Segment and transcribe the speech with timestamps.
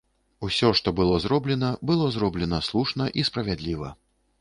[0.47, 3.97] Усё, што было зроблена, было зроблена слушна і справядліва!